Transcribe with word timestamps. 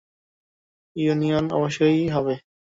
Union 0.95 1.45
অবশ্যই 1.51 2.01
হবে। 2.09 2.33